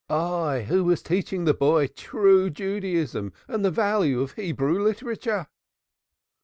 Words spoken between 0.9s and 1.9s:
teaching the boy